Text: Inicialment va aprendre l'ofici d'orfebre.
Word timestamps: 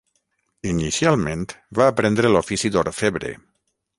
Inicialment 0.69 1.43
va 1.79 1.87
aprendre 1.93 2.33
l'ofici 2.37 2.75
d'orfebre. 2.77 3.37